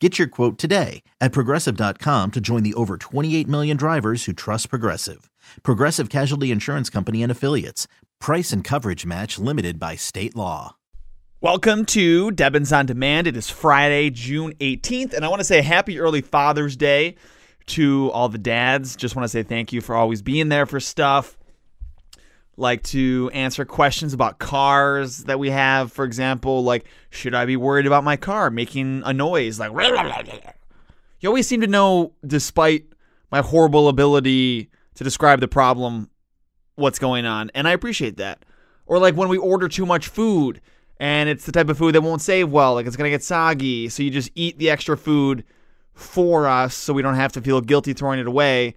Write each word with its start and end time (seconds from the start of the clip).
Get 0.00 0.16
your 0.16 0.28
quote 0.28 0.58
today 0.58 1.02
at 1.20 1.32
progressive.com 1.32 2.30
to 2.30 2.40
join 2.40 2.62
the 2.62 2.74
over 2.74 2.96
28 2.96 3.48
million 3.48 3.76
drivers 3.76 4.26
who 4.26 4.32
trust 4.32 4.70
Progressive. 4.70 5.28
Progressive 5.64 6.08
Casualty 6.08 6.52
Insurance 6.52 6.88
Company 6.88 7.20
and 7.20 7.32
Affiliates. 7.32 7.88
Price 8.20 8.52
and 8.52 8.62
coverage 8.62 9.04
match 9.04 9.40
limited 9.40 9.80
by 9.80 9.96
state 9.96 10.36
law. 10.36 10.76
Welcome 11.40 11.84
to 11.86 12.30
Debbins 12.30 12.76
on 12.76 12.86
Demand. 12.86 13.26
It 13.26 13.36
is 13.36 13.48
Friday, 13.48 14.10
June 14.10 14.54
18th, 14.60 15.14
and 15.14 15.24
I 15.24 15.28
want 15.28 15.40
to 15.40 15.44
say 15.44 15.62
happy 15.62 15.98
early 15.98 16.20
Father's 16.20 16.76
Day 16.76 17.16
to 17.66 18.10
all 18.12 18.28
the 18.28 18.38
dads. 18.38 18.94
Just 18.94 19.16
want 19.16 19.24
to 19.24 19.28
say 19.28 19.42
thank 19.42 19.72
you 19.72 19.80
for 19.80 19.94
always 19.94 20.22
being 20.22 20.48
there 20.48 20.66
for 20.66 20.80
stuff. 20.80 21.37
Like 22.58 22.82
to 22.84 23.30
answer 23.32 23.64
questions 23.64 24.12
about 24.12 24.40
cars 24.40 25.18
that 25.24 25.38
we 25.38 25.50
have. 25.50 25.92
For 25.92 26.04
example, 26.04 26.64
like, 26.64 26.86
should 27.08 27.32
I 27.32 27.46
be 27.46 27.56
worried 27.56 27.86
about 27.86 28.02
my 28.02 28.16
car 28.16 28.50
making 28.50 29.02
a 29.04 29.12
noise? 29.12 29.60
Like, 29.60 29.70
you 31.20 31.28
always 31.28 31.46
seem 31.46 31.60
to 31.60 31.68
know, 31.68 32.14
despite 32.26 32.84
my 33.30 33.42
horrible 33.42 33.88
ability 33.88 34.70
to 34.94 35.04
describe 35.04 35.38
the 35.38 35.46
problem, 35.46 36.10
what's 36.74 36.98
going 36.98 37.26
on. 37.26 37.52
And 37.54 37.68
I 37.68 37.72
appreciate 37.72 38.16
that. 38.16 38.44
Or 38.86 38.98
like 38.98 39.14
when 39.14 39.28
we 39.28 39.38
order 39.38 39.68
too 39.68 39.86
much 39.86 40.08
food 40.08 40.60
and 40.98 41.28
it's 41.28 41.46
the 41.46 41.52
type 41.52 41.68
of 41.68 41.78
food 41.78 41.94
that 41.94 42.00
won't 42.00 42.22
save 42.22 42.50
well, 42.50 42.74
like 42.74 42.86
it's 42.86 42.96
going 42.96 43.08
to 43.08 43.14
get 43.14 43.22
soggy. 43.22 43.88
So 43.88 44.02
you 44.02 44.10
just 44.10 44.30
eat 44.34 44.58
the 44.58 44.68
extra 44.68 44.96
food 44.98 45.44
for 45.94 46.48
us 46.48 46.74
so 46.74 46.92
we 46.92 47.02
don't 47.02 47.14
have 47.14 47.32
to 47.32 47.40
feel 47.40 47.60
guilty 47.60 47.92
throwing 47.92 48.18
it 48.18 48.26
away. 48.26 48.74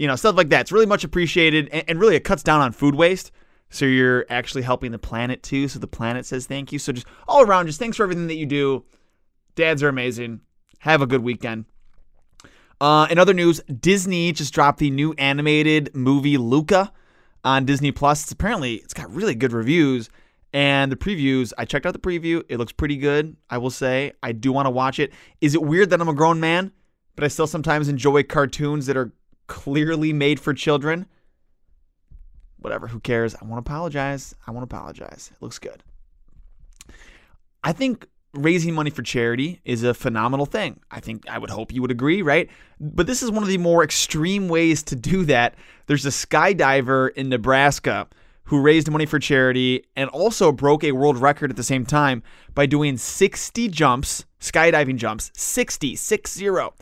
You 0.00 0.06
know, 0.06 0.16
stuff 0.16 0.34
like 0.34 0.48
that. 0.48 0.62
It's 0.62 0.72
really 0.72 0.86
much 0.86 1.04
appreciated. 1.04 1.68
And, 1.70 1.84
and 1.86 2.00
really, 2.00 2.16
it 2.16 2.24
cuts 2.24 2.42
down 2.42 2.62
on 2.62 2.72
food 2.72 2.94
waste. 2.94 3.32
So 3.68 3.84
you're 3.84 4.24
actually 4.30 4.62
helping 4.62 4.92
the 4.92 4.98
planet 4.98 5.42
too. 5.42 5.68
So 5.68 5.78
the 5.78 5.86
planet 5.86 6.24
says 6.24 6.46
thank 6.46 6.72
you. 6.72 6.78
So 6.78 6.90
just 6.90 7.06
all 7.28 7.42
around, 7.42 7.66
just 7.66 7.78
thanks 7.78 7.98
for 7.98 8.04
everything 8.04 8.26
that 8.28 8.36
you 8.36 8.46
do. 8.46 8.86
Dads 9.56 9.82
are 9.82 9.90
amazing. 9.90 10.40
Have 10.78 11.02
a 11.02 11.06
good 11.06 11.22
weekend. 11.22 11.66
Uh, 12.80 13.08
in 13.10 13.18
other 13.18 13.34
news, 13.34 13.60
Disney 13.64 14.32
just 14.32 14.54
dropped 14.54 14.78
the 14.78 14.90
new 14.90 15.12
animated 15.18 15.94
movie 15.94 16.38
Luca 16.38 16.94
on 17.44 17.66
Disney 17.66 17.92
Plus. 17.92 18.22
It's 18.22 18.32
apparently 18.32 18.76
it's 18.76 18.94
got 18.94 19.14
really 19.14 19.34
good 19.34 19.52
reviews. 19.52 20.08
And 20.54 20.90
the 20.90 20.96
previews, 20.96 21.52
I 21.58 21.66
checked 21.66 21.84
out 21.84 21.92
the 21.92 21.98
preview. 21.98 22.42
It 22.48 22.56
looks 22.56 22.72
pretty 22.72 22.96
good, 22.96 23.36
I 23.50 23.58
will 23.58 23.68
say. 23.68 24.12
I 24.22 24.32
do 24.32 24.50
want 24.50 24.64
to 24.64 24.70
watch 24.70 24.98
it. 24.98 25.12
Is 25.42 25.54
it 25.54 25.62
weird 25.62 25.90
that 25.90 26.00
I'm 26.00 26.08
a 26.08 26.14
grown 26.14 26.40
man, 26.40 26.72
but 27.16 27.24
I 27.24 27.28
still 27.28 27.46
sometimes 27.46 27.88
enjoy 27.88 28.22
cartoons 28.22 28.86
that 28.86 28.96
are 28.96 29.12
clearly 29.50 30.12
made 30.12 30.38
for 30.38 30.54
children? 30.54 31.06
Whatever, 32.58 32.86
who 32.86 33.00
cares? 33.00 33.34
I 33.34 33.44
want 33.44 33.64
to 33.64 33.68
apologize. 33.68 34.32
I 34.46 34.52
want 34.52 34.68
to 34.68 34.74
apologize. 34.76 35.32
It 35.34 35.42
looks 35.42 35.58
good. 35.58 35.82
I 37.64 37.72
think 37.72 38.06
raising 38.32 38.74
money 38.74 38.90
for 38.90 39.02
charity 39.02 39.60
is 39.64 39.82
a 39.82 39.92
phenomenal 39.92 40.46
thing. 40.46 40.78
I 40.92 41.00
think 41.00 41.28
I 41.28 41.36
would 41.36 41.50
hope 41.50 41.72
you 41.72 41.82
would 41.82 41.90
agree, 41.90 42.22
right? 42.22 42.48
But 42.78 43.08
this 43.08 43.24
is 43.24 43.30
one 43.32 43.42
of 43.42 43.48
the 43.48 43.58
more 43.58 43.82
extreme 43.82 44.48
ways 44.48 44.84
to 44.84 44.94
do 44.94 45.24
that. 45.24 45.56
There's 45.86 46.06
a 46.06 46.10
skydiver 46.10 47.12
in 47.14 47.28
Nebraska 47.28 48.06
who 48.44 48.60
raised 48.60 48.88
money 48.88 49.06
for 49.06 49.18
charity 49.18 49.84
and 49.96 50.08
also 50.10 50.52
broke 50.52 50.84
a 50.84 50.92
world 50.92 51.18
record 51.18 51.50
at 51.50 51.56
the 51.56 51.64
same 51.64 51.84
time 51.84 52.22
by 52.54 52.66
doing 52.66 52.96
60 52.96 53.66
jumps, 53.68 54.24
skydiving 54.40 54.96
jumps, 54.96 55.32
60, 55.34 55.96
6 55.96 56.32
0, 56.32 56.74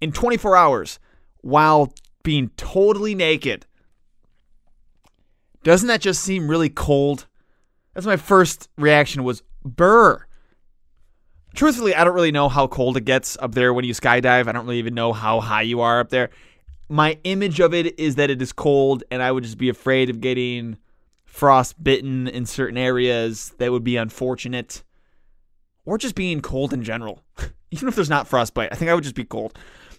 in 0.00 0.10
24 0.10 0.56
hours 0.56 0.98
while 1.46 1.92
being 2.26 2.50
totally 2.56 3.14
naked. 3.14 3.66
Doesn't 5.62 5.86
that 5.86 6.00
just 6.00 6.24
seem 6.24 6.50
really 6.50 6.68
cold? 6.68 7.28
That's 7.94 8.04
my 8.04 8.16
first 8.16 8.68
reaction 8.76 9.22
was 9.22 9.44
burr. 9.64 10.26
Truthfully, 11.54 11.94
I 11.94 12.02
don't 12.02 12.16
really 12.16 12.32
know 12.32 12.48
how 12.48 12.66
cold 12.66 12.96
it 12.96 13.04
gets 13.04 13.38
up 13.38 13.54
there 13.54 13.72
when 13.72 13.84
you 13.84 13.94
skydive. 13.94 14.48
I 14.48 14.52
don't 14.52 14.66
really 14.66 14.80
even 14.80 14.92
know 14.92 15.12
how 15.12 15.38
high 15.38 15.62
you 15.62 15.80
are 15.82 16.00
up 16.00 16.08
there. 16.08 16.30
My 16.88 17.16
image 17.22 17.60
of 17.60 17.72
it 17.72 17.96
is 17.96 18.16
that 18.16 18.28
it 18.28 18.42
is 18.42 18.52
cold 18.52 19.04
and 19.08 19.22
I 19.22 19.30
would 19.30 19.44
just 19.44 19.56
be 19.56 19.68
afraid 19.68 20.10
of 20.10 20.20
getting 20.20 20.78
frostbitten 21.26 22.26
in 22.26 22.44
certain 22.44 22.76
areas 22.76 23.52
that 23.58 23.70
would 23.70 23.84
be 23.84 23.96
unfortunate, 23.96 24.82
or 25.84 25.96
just 25.96 26.16
being 26.16 26.40
cold 26.40 26.72
in 26.72 26.82
general. 26.82 27.22
Even 27.70 27.86
if 27.86 27.94
there's 27.94 28.10
not 28.10 28.26
frostbite, 28.26 28.72
I 28.72 28.74
think 28.74 28.90
I 28.90 28.94
would 28.94 29.04
just 29.04 29.14
be 29.14 29.24
cold. 29.24 29.56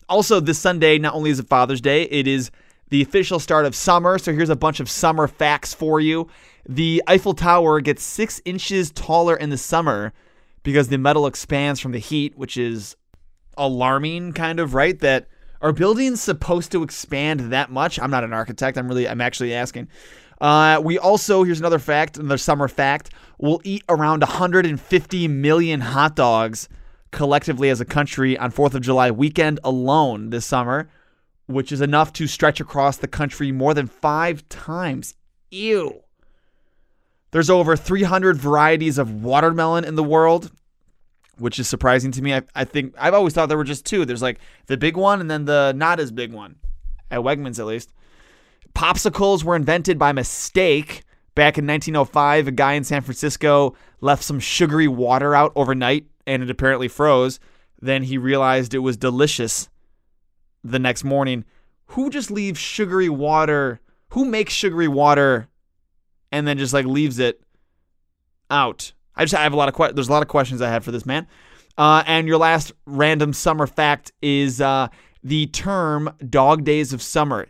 Also, 0.09 0.40
this 0.40 0.59
Sunday, 0.59 0.97
not 0.97 1.13
only 1.13 1.29
is 1.29 1.40
it 1.40 1.47
Father's 1.47 1.81
Day, 1.81 2.03
it 2.03 2.28
is 2.28 2.51
the 2.90 3.01
official 3.01 3.40
start 3.40 3.66
of 3.66 3.75
summer. 3.75 4.18
So 4.18 4.34
here's 4.34 4.50
a 4.50 4.56
bunch 4.56 4.79
of 4.79 4.90
summer 4.90 5.28
facts 5.28 5.73
for 5.73 6.00
you. 6.00 6.28
The 6.68 7.03
Eiffel 7.07 7.34
Tower 7.34 7.81
gets 7.81 8.03
six 8.03 8.41
inches 8.45 8.91
taller 8.91 9.35
in 9.35 9.50
the 9.50 9.57
summer 9.57 10.13
because 10.63 10.88
the 10.88 10.97
metal 10.97 11.28
expands 11.28 11.79
from 11.79 11.91
the 11.91 12.00
heat, 12.00 12.38
which 12.38 12.57
is 12.57 12.95
alarming, 13.57 14.34
kind 14.34 14.59
of, 14.59 14.73
right? 14.73 14.97
That 15.00 15.28
are 15.62 15.73
buildings 15.73 16.22
supposed 16.22 16.72
to 16.72 16.84
expand 16.84 17.51
that 17.51 17.72
much? 17.72 18.00
I'm 18.00 18.12
not 18.12 18.24
an 18.24 18.34
architect. 18.34 18.78
I'm 18.78 18.88
really, 18.88 19.07
I'm 19.07 19.22
actually 19.22 19.53
asking. 19.53 19.88
Uh, 20.39 20.79
we 20.84 21.00
also, 21.00 21.44
here's 21.44 21.59
another 21.59 21.79
fact, 21.79 22.18
another 22.18 22.38
summer 22.38 22.68
fact. 22.68 23.12
We'll 23.39 23.62
eat 23.63 23.84
around 23.89 24.22
150 24.22 25.28
million 25.28 25.81
hot 25.81 26.16
dogs 26.16 26.69
collectively 27.12 27.69
as 27.69 27.81
a 27.81 27.85
country 27.85 28.38
on 28.38 28.51
4th 28.51 28.73
of 28.73 28.81
July 28.81 29.12
weekend 29.12 29.59
alone 29.63 30.29
this 30.29 30.45
summer, 30.45 30.90
which 31.45 31.72
is 31.72 31.81
enough 31.81 32.13
to 32.13 32.28
stretch 32.28 32.59
across 32.59 32.97
the 32.97 33.07
country 33.07 33.51
more 33.51 33.73
than 33.73 33.88
five 33.88 34.47
times. 34.50 35.16
Ew. 35.51 36.03
There's 37.31 37.50
over 37.50 37.75
300 37.75 38.38
varieties 38.38 38.97
of 38.97 39.23
watermelon 39.23 39.84
in 39.84 39.95
the 39.95 40.03
world, 40.03 40.51
which 41.38 41.59
is 41.59 41.68
surprising 41.68 42.12
to 42.13 42.22
me. 42.22 42.34
I, 42.34 42.41
I 42.56 42.63
think 42.63 42.95
I've 42.97 43.13
always 43.13 43.34
thought 43.34 43.47
there 43.47 43.57
were 43.57 43.63
just 43.63 43.85
two. 43.85 44.06
There's 44.06 44.22
like 44.22 44.39
the 44.68 44.78
big 44.78 44.97
one 44.97 45.22
and 45.22 45.29
then 45.29 45.45
the 45.45 45.74
not 45.75 46.00
as 46.00 46.12
big 46.12 46.34
one, 46.34 46.56
at 47.12 47.19
Wegmans 47.19 47.59
at 47.59 47.66
least. 47.66 47.94
Popsicles 48.74 49.44
were 49.44 49.56
invented 49.56 49.97
by 49.97 50.12
mistake. 50.12 51.03
Back 51.35 51.59
in 51.59 51.68
1905, 51.68 52.47
a 52.47 52.51
guy 52.51 52.74
in 52.74 52.84
San 52.84 53.01
Francisco 53.01 53.75
left 54.01 54.24
some 54.24 54.39
sugary 54.39 54.88
water 54.88 55.35
out 55.35 55.51
overnight 55.56 56.07
and 56.27 56.43
it 56.43 56.51
apparently 56.51 56.88
froze. 56.88 57.39
Then 57.81 58.03
he 58.03 58.17
realized 58.17 58.73
it 58.73 58.79
was 58.79 58.97
delicious 58.97 59.69
the 60.63 60.77
next 60.77 61.03
morning. 61.03 61.45
Who 61.91 62.09
just 62.09 62.29
leaves 62.29 62.59
sugary 62.59 63.09
water? 63.09 63.79
Who 64.09 64.25
makes 64.25 64.53
sugary 64.53 64.88
water 64.88 65.47
and 66.31 66.47
then 66.47 66.57
just 66.57 66.73
like 66.73 66.85
leaves 66.85 67.18
it 67.18 67.41
out? 68.51 68.91
I 69.15 69.24
just 69.24 69.33
I 69.33 69.44
have 69.44 69.53
a 69.53 69.57
lot 69.57 69.69
of 69.69 69.75
que- 69.75 69.94
there's 69.94 70.09
a 70.09 70.12
lot 70.12 70.21
of 70.21 70.27
questions 70.27 70.62
I 70.62 70.69
had 70.69 70.83
for 70.83 70.91
this 70.91 71.06
man. 71.06 71.25
Uh, 71.77 72.03
and 72.06 72.27
your 72.27 72.38
last 72.38 72.71
random 72.85 73.33
summer 73.33 73.68
fact 73.68 74.12
is 74.21 74.59
uh, 74.59 74.88
the 75.23 75.47
term 75.47 76.13
"dog 76.30 76.63
days 76.63 76.91
of 76.91 77.01
summer." 77.01 77.47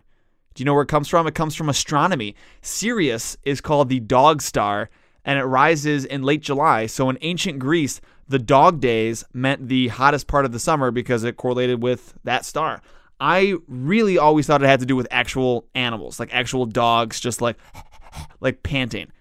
Do 0.54 0.62
you 0.62 0.66
know 0.66 0.74
where 0.74 0.84
it 0.84 0.90
comes 0.90 1.08
from? 1.08 1.28
It 1.28 1.36
comes 1.36 1.56
from 1.56 1.70
astronomy. 1.70 2.36
Sirius 2.62 3.38
is 3.44 3.62
called 3.62 3.90
the 3.90 4.00
dog 4.00 4.42
star, 4.42 4.90
and 5.26 5.40
it 5.40 5.44
rises 5.44 6.06
in 6.06 6.24
late 6.24 6.42
July. 6.42 6.86
So 6.86 7.10
in 7.10 7.18
ancient 7.22 7.60
Greece, 7.60 8.02
the 8.28 8.40
dog 8.40 8.80
days 8.80 9.24
meant 9.34 9.68
the 9.68 9.88
hottest 9.90 10.28
part 10.28 10.46
of 10.46 10.52
the 10.52 10.60
summer 10.60 10.92
because 10.92 11.24
it 11.24 11.38
correlated 11.38 11.82
with 11.82 12.14
that 12.24 12.46
star. 12.46 12.82
I 13.20 13.56
really 13.68 14.18
always 14.18 14.46
thought 14.46 14.62
it 14.62 14.68
had 14.68 14.80
to 14.82 14.86
do 14.86 14.96
with 14.96 15.08
actual 15.10 15.68
animals, 15.74 16.20
like 16.20 16.34
actual 16.34 16.66
dogs, 16.66 17.20
just 17.20 17.42
like 17.42 17.58
like 18.40 18.64
panting. 18.64 19.12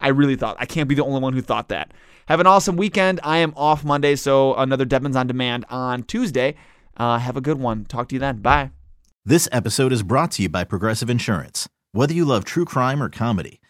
I 0.00 0.08
really 0.08 0.36
thought. 0.36 0.56
I 0.58 0.66
can't 0.66 0.88
be 0.88 0.94
the 0.94 1.04
only 1.04 1.20
one 1.20 1.32
who 1.32 1.42
thought 1.42 1.68
that. 1.68 1.92
Have 2.26 2.40
an 2.40 2.46
awesome 2.46 2.76
weekend. 2.76 3.20
I 3.22 3.38
am 3.38 3.52
off 3.56 3.84
Monday, 3.84 4.16
so 4.16 4.54
another 4.54 4.84
Debbins 4.84 5.16
on 5.16 5.26
Demand 5.26 5.64
on 5.68 6.04
Tuesday. 6.04 6.54
Uh, 6.96 7.18
have 7.18 7.36
a 7.36 7.40
good 7.40 7.58
one. 7.58 7.84
Talk 7.84 8.08
to 8.08 8.14
you 8.14 8.20
then. 8.20 8.38
Bye. 8.38 8.70
This 9.24 9.48
episode 9.52 9.92
is 9.92 10.02
brought 10.02 10.30
to 10.32 10.42
you 10.42 10.48
by 10.48 10.64
Progressive 10.64 11.10
Insurance. 11.10 11.68
Whether 11.92 12.14
you 12.14 12.24
love 12.24 12.44
true 12.44 12.64
crime 12.64 13.02
or 13.02 13.08
comedy, 13.08 13.60